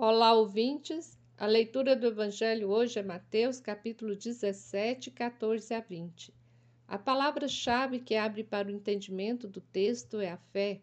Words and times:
Olá, 0.00 0.32
ouvintes. 0.32 1.18
A 1.36 1.44
leitura 1.44 1.96
do 1.96 2.06
Evangelho 2.06 2.68
hoje 2.68 3.00
é 3.00 3.02
Mateus, 3.02 3.58
capítulo 3.58 4.14
17, 4.14 5.10
14 5.10 5.74
a 5.74 5.80
20. 5.80 6.32
A 6.86 6.96
palavra-chave 6.96 7.98
que 7.98 8.14
abre 8.14 8.44
para 8.44 8.68
o 8.68 8.70
entendimento 8.70 9.48
do 9.48 9.60
texto 9.60 10.20
é 10.20 10.30
a 10.30 10.36
fé. 10.36 10.80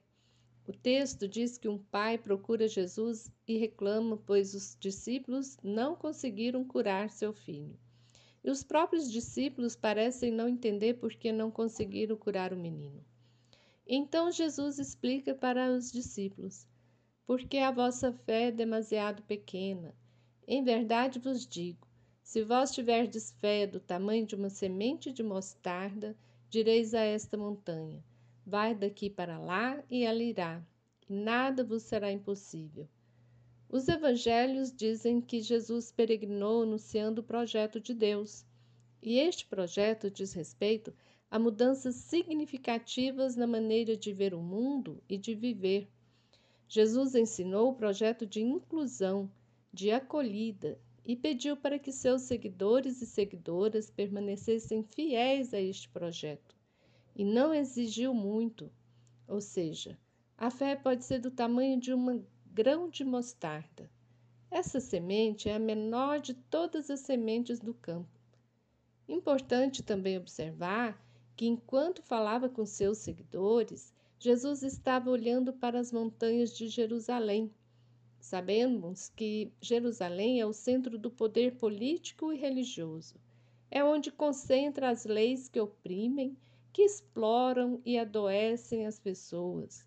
O 0.68 0.74
texto 0.74 1.30
diz 1.30 1.58
que 1.58 1.70
um 1.70 1.78
pai 1.78 2.18
procura 2.18 2.68
Jesus 2.68 3.32
e 3.48 3.58
reclama, 3.58 4.18
pois 4.18 4.54
os 4.54 4.76
discípulos 4.78 5.56
não 5.64 5.96
conseguiram 5.96 6.66
curar 6.66 7.10
seu 7.10 7.32
filho. 7.32 7.80
E 8.44 8.52
os 8.52 8.66
próprios 8.66 9.10
discípulos 9.10 9.78
parecem 9.78 10.30
não 10.30 10.50
entender 10.50 10.96
por 10.96 11.14
que 11.14 11.32
não 11.32 11.50
conseguiram 11.50 12.18
curar 12.18 12.52
o 12.52 12.58
menino. 12.58 13.02
Então 13.88 14.30
Jesus 14.30 14.78
explica 14.78 15.34
para 15.34 15.72
os 15.72 15.90
discípulos 15.90 16.68
porque 17.26 17.58
a 17.58 17.72
vossa 17.72 18.12
fé 18.12 18.48
é 18.48 18.52
demasiado 18.52 19.24
pequena. 19.24 19.96
Em 20.48 20.64
verdade 20.64 21.20
vos 21.20 21.48
digo: 21.48 21.88
se 22.22 22.44
vós 22.44 22.72
tiverdes 22.72 23.32
fé 23.40 23.66
do 23.66 23.80
tamanho 23.80 24.26
de 24.26 24.36
uma 24.36 24.50
semente 24.50 25.12
de 25.12 25.24
mostarda, 25.24 26.16
direis 26.50 26.94
a 26.94 27.02
esta 27.02 27.38
montanha: 27.38 28.04
Vai 28.46 28.76
daqui 28.76 29.10
para 29.10 29.40
lá 29.40 29.84
e 29.90 30.04
ela 30.04 30.22
irá, 30.22 30.64
e 31.10 31.14
nada 31.14 31.64
vos 31.64 31.84
será 31.84 32.12
impossível. 32.12 32.88
Os 33.68 33.88
evangelhos 33.88 34.72
dizem 34.72 35.20
que 35.20 35.42
Jesus 35.42 35.92
peregrinou 35.92 36.64
anunciando 36.64 37.22
o 37.22 37.24
projeto 37.24 37.80
de 37.80 37.94
Deus. 37.94 38.46
E 39.02 39.20
este 39.20 39.46
projeto 39.46 40.10
diz 40.10 40.34
respeito 40.34 40.94
a 41.30 41.38
mudanças 41.38 41.96
significativas 41.96 43.36
na 43.36 43.48
maneira 43.48 43.98
de 43.98 44.14
ver 44.14 44.34
o 44.34 44.40
mundo 44.40 45.02
e 45.10 45.18
de 45.18 45.34
viver. 45.36 45.90
Jesus 46.68 47.16
ensinou 47.16 47.70
o 47.70 47.76
projeto 47.76 48.26
de 48.26 48.42
inclusão, 48.42 49.30
de 49.72 49.92
acolhida 49.92 50.80
e 51.06 51.16
pediu 51.16 51.56
para 51.56 51.78
que 51.78 51.92
seus 51.92 52.24
seguidores 52.24 53.02
e 53.02 53.06
seguidoras 53.06 53.90
permanecessem 53.90 54.84
fiéis 54.84 55.54
a 55.54 55.60
este 55.60 55.88
projeto. 55.90 56.56
E 57.16 57.24
não 57.24 57.54
exigiu 57.54 58.14
muito, 58.14 58.72
ou 59.28 59.40
seja, 59.40 59.98
a 60.38 60.50
fé 60.50 60.76
pode 60.76 61.06
ser 61.06 61.20
do 61.20 61.32
tamanho 61.32 61.80
de 61.80 61.94
um 61.94 62.26
grão 62.48 62.90
de 62.90 63.04
mostarda. 63.04 63.90
Essa 64.50 64.80
semente 64.80 65.48
é 65.48 65.56
a 65.56 65.60
menor 65.60 66.20
de 66.20 66.34
todas 66.34 66.90
as 66.90 67.02
sementes 67.02 67.60
do 67.60 67.74
campo. 67.74 68.10
Importante 69.08 69.84
também 69.84 70.18
observar 70.18 71.00
que, 71.36 71.46
enquanto 71.46 72.02
falava 72.02 72.50
com 72.50 72.66
seus 72.66 72.98
seguidores, 72.98 73.94
Jesus 74.26 74.64
estava 74.64 75.12
olhando 75.12 75.54
para 75.54 75.80
as 75.80 75.92
montanhas 75.92 76.58
de 76.58 76.68
Jerusalém. 76.68 77.54
Sabemos 78.20 79.08
que 79.16 79.52
Jerusalém 79.62 80.42
é 80.42 80.46
o 80.48 80.52
centro 80.52 80.98
do 80.98 81.12
poder 81.12 81.58
político 81.58 82.34
e 82.34 82.36
religioso. 82.36 83.22
É 83.70 83.84
onde 83.84 84.12
concentra 84.12 84.90
as 84.90 85.06
leis 85.06 85.48
que 85.48 85.60
oprimem, 85.60 86.36
que 86.74 86.82
exploram 86.82 87.80
e 87.86 88.00
adoecem 88.00 88.88
as 88.88 88.98
pessoas. 88.98 89.86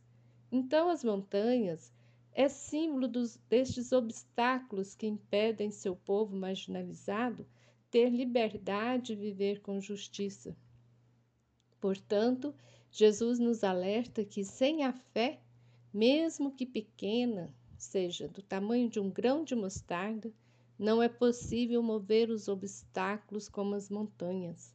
Então, 0.53 0.89
as 0.89 1.03
montanhas 1.03 1.93
é 2.33 2.49
símbolo 2.49 3.09
dos, 3.09 3.41
destes 3.51 3.91
obstáculos 3.91 4.95
que 4.95 5.09
impedem 5.09 5.73
seu 5.73 5.97
povo 5.97 6.37
marginalizado 6.37 7.45
ter 7.91 8.09
liberdade 8.09 9.15
e 9.15 9.17
viver 9.17 9.61
com 9.63 9.81
justiça. 9.81 10.57
Portanto, 11.81 12.55
Jesus 12.91 13.39
nos 13.39 13.63
alerta 13.63 14.25
que 14.25 14.45
sem 14.45 14.85
a 14.85 14.93
fé, 14.93 15.41
mesmo 15.93 16.53
que 16.53 16.67
pequena, 16.67 17.55
seja 17.77 18.27
do 18.29 18.43
tamanho 18.43 18.89
de 18.89 18.99
um 18.99 19.11
grão 19.11 19.45
de 19.45 19.55
mostarda, 19.55 20.33
não 20.79 21.03
é 21.03 21.09
possível 21.09 21.83
mover 21.83 22.31
os 22.31 22.49
obstáculos 22.49 23.49
como 23.49 23.75
as 23.75 23.91
montanhas. 23.91 24.75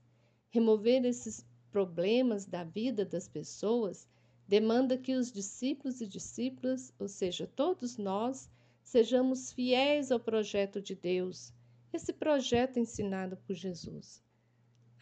Remover 0.49 1.05
esses 1.05 1.45
problemas 1.71 2.45
da 2.45 2.63
vida 2.63 3.03
das 3.03 3.27
pessoas 3.27 4.07
demanda 4.47 4.97
que 4.97 5.15
os 5.15 5.31
discípulos 5.31 6.01
e 6.01 6.07
discípulas, 6.07 6.93
ou 6.99 7.07
seja, 7.07 7.47
todos 7.55 7.97
nós, 7.97 8.49
sejamos 8.83 9.51
fiéis 9.51 10.11
ao 10.11 10.19
projeto 10.19 10.81
de 10.81 10.93
Deus, 10.93 11.53
esse 11.91 12.13
projeto 12.13 12.77
ensinado 12.77 13.37
por 13.37 13.53
Jesus. 13.53 14.22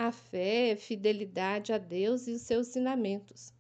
A 0.03 0.11
fé 0.11 0.71
é 0.71 0.75
fidelidade 0.75 1.71
a 1.71 1.77
Deus 1.77 2.27
e 2.27 2.31
os 2.31 2.41
seus 2.41 2.69
ensinamentos. 2.69 3.53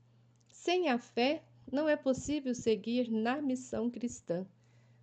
Sem 0.47 0.89
a 0.89 0.97
fé, 0.97 1.43
não 1.71 1.87
é 1.87 1.95
possível 1.95 2.55
seguir 2.55 3.11
na 3.11 3.39
missão 3.39 3.91
cristã, 3.91 4.43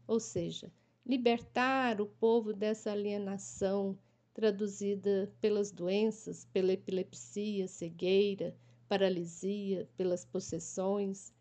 ou 0.05 0.19
seja, 0.19 0.69
libertar 1.07 2.01
o 2.01 2.07
povo 2.07 2.53
dessa 2.53 2.91
alienação 2.91 3.97
traduzida 4.35 5.33
pelas 5.41 5.71
doenças, 5.71 6.45
pela 6.47 6.73
epilepsia, 6.73 7.69
cegueira, 7.69 8.53
paralisia, 8.89 9.89
pelas 9.97 10.25
possessões, 10.25 11.33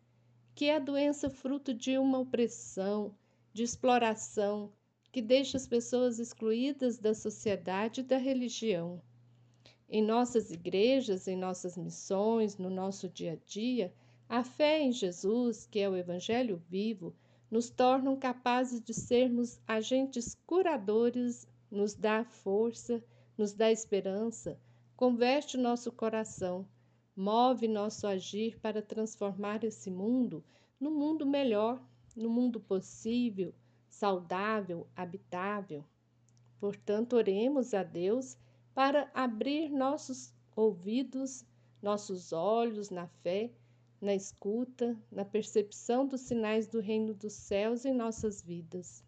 que 0.54 0.66
é 0.66 0.76
a 0.76 0.78
doença 0.78 1.28
fruto 1.28 1.74
de 1.74 1.98
uma 1.98 2.20
opressão, 2.20 3.12
de 3.52 3.64
exploração, 3.64 4.72
que 5.10 5.20
deixa 5.20 5.56
as 5.56 5.66
pessoas 5.66 6.20
excluídas 6.20 6.98
da 7.00 7.14
sociedade 7.14 8.02
e 8.02 8.04
da 8.04 8.16
religião. 8.16 9.02
Em 9.90 10.02
nossas 10.02 10.50
igrejas, 10.50 11.26
em 11.26 11.36
nossas 11.36 11.76
missões, 11.76 12.58
no 12.58 12.68
nosso 12.68 13.08
dia 13.08 13.32
a 13.32 13.48
dia, 13.50 13.92
a 14.28 14.44
fé 14.44 14.82
em 14.82 14.92
Jesus, 14.92 15.66
que 15.66 15.78
é 15.78 15.88
o 15.88 15.96
Evangelho 15.96 16.62
vivo, 16.68 17.14
nos 17.50 17.70
tornam 17.70 18.14
capazes 18.14 18.82
de 18.82 18.92
sermos 18.92 19.58
agentes 19.66 20.36
curadores, 20.46 21.48
nos 21.70 21.94
dá 21.94 22.22
força, 22.22 23.02
nos 23.38 23.54
dá 23.54 23.72
esperança, 23.72 24.60
converte 24.94 25.56
nosso 25.56 25.90
coração, 25.90 26.66
move 27.16 27.66
nosso 27.66 28.06
agir 28.06 28.58
para 28.60 28.82
transformar 28.82 29.64
esse 29.64 29.90
mundo 29.90 30.44
num 30.78 30.90
mundo 30.90 31.24
melhor, 31.24 31.82
num 32.14 32.28
mundo 32.28 32.60
possível, 32.60 33.54
saudável, 33.88 34.86
habitável. 34.94 35.82
Portanto, 36.60 37.14
oremos 37.14 37.72
a 37.72 37.82
Deus 37.82 38.36
para 38.78 39.10
abrir 39.12 39.70
nossos 39.70 40.32
ouvidos, 40.54 41.44
nossos 41.82 42.32
olhos 42.32 42.90
na 42.90 43.08
fé, 43.08 43.50
na 44.00 44.14
escuta, 44.14 44.96
na 45.10 45.24
percepção 45.24 46.06
dos 46.06 46.20
sinais 46.20 46.68
do 46.68 46.78
reino 46.78 47.12
dos 47.12 47.32
céus 47.32 47.84
em 47.84 47.92
nossas 47.92 48.40
vidas. 48.40 49.02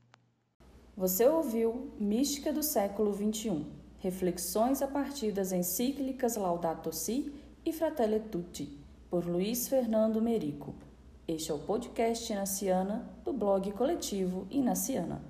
Você 0.97 1.25
ouviu 1.25 1.93
Mística 2.01 2.53
do 2.53 2.65
século 2.65 3.15
XXI, 3.15 3.65
reflexões 4.01 4.83
a 4.83 4.89
partir 4.89 5.31
das 5.31 5.53
encíclicas 5.53 6.35
Laudato 6.35 6.93
Si 6.93 7.33
e 7.65 7.73
Fratelli 7.73 8.19
Tutti, 8.19 8.77
por 9.09 9.25
Luiz 9.25 9.69
Fernando 9.69 10.21
Merico. 10.21 10.75
Este 11.29 11.53
é 11.53 11.55
o 11.55 11.61
podcast 11.61 12.33
Inaciana 12.33 13.09
do 13.25 13.33
blog 13.33 13.71
coletivo 13.71 14.49
Inaciana. 14.51 15.23